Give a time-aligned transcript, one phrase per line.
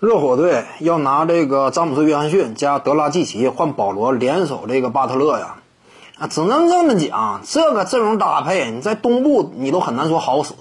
[0.00, 5.56] 热火队要拿这个詹姆斯·约翰逊加德拉季奇换保罗联手这个巴特勒呀，
[6.18, 10.54] 啊，只能这么讲，这个阵容搭配你在东部你都很难说好使。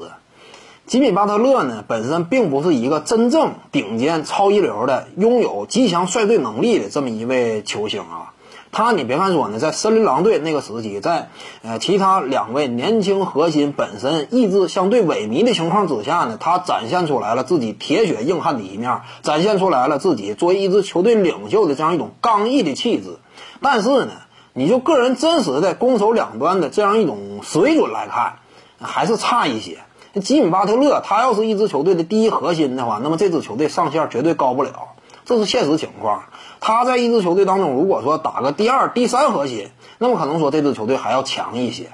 [0.88, 8.34] 吉米·巴特勒呢，本身并不是一个真正顶尖超一流的、拥有极强率队能力的这么一位球星啊。
[8.72, 11.30] 他，你别看说呢，在森林狼队那个时期，在
[11.64, 23.18] 呃其他两位年轻核心本身意志相对萎靡的情况之下呢，他展现出来了自己铁血硬汉的一面，展现出来了自己作为一支球队领袖的这样一种刚毅的气质。
[23.62, 24.12] 但是呢，
[24.54, 28.36] 你就个人真实的攻守两端的这样一种水准来看，
[28.80, 29.80] 还是差一些。
[30.22, 34.72] 吉米巴特勒他要是一支球队的第一核心的话，那么这支球队上限绝对高不了，
[35.30, 36.24] 这是现实情况。
[36.60, 41.92] 他在一支球队当中，如果说打个第二、第三核心，那么可能说这支球队还要强一些。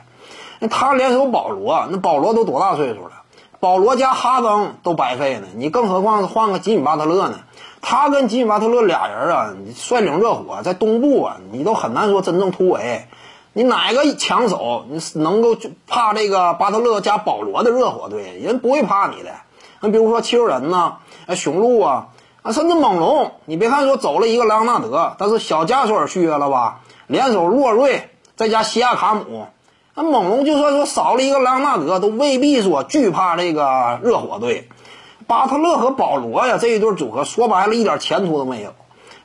[0.60, 3.24] 那他联手保罗，那保罗都多大岁数了？
[3.60, 7.40] 保罗加哈登都白费呢，你更何况换个吉米巴特勒呢？
[7.82, 13.06] 他跟吉米巴特勒俩人啊，率领热火在东部啊，你都很难说真正突围。
[13.52, 18.40] 你哪个强手你能够怕这个巴特勒加保罗的热火队？
[18.40, 19.32] 人不会怕你的。
[19.82, 22.08] 那比如说七六人呐，啊雄鹿啊。
[22.46, 26.82] 啊，甚至猛龙，你别看说走了一个莱昂纳德，但是小加索尔续约了吧？
[27.08, 29.48] 联手洛瑞再加西亚卡姆，
[29.96, 34.70] 那猛龙就算说少了一个莱昂纳德，都未必说惧怕这个热火队。
[35.26, 38.76] 巴特勒和保罗呀，这一对组合说白了，一点前途都没有。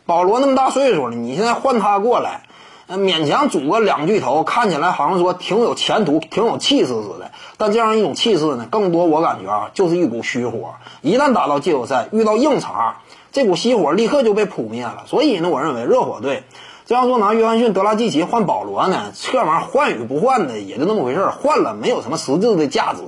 [0.07, 2.45] 保罗那么大岁数了，你现在换他过来，
[2.93, 7.31] 那勉强组个两巨头，看起来好像说挺有前途、挺有气势似的。
[7.57, 10.75] 但这样一种气势呢，更多我感觉啊，就是一股虚火。
[11.01, 12.97] 一旦打到季后赛，遇到硬茬。
[13.31, 16.43] 这股熄火立刻就被扑灭了，所以呢，我认为热火队
[16.85, 23.03] 这样说拿约翰逊、德拉季奇换保罗呢，这玩意儿换与不换的也就那么回事儿，换了没有什么实质的价值，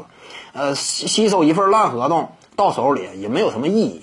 [0.53, 4.03] 呃，吸吸收一份烂合同到手里也没有什么意义。